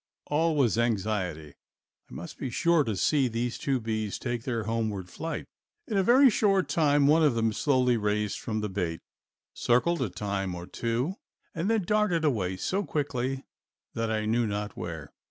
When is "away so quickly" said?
12.25-13.43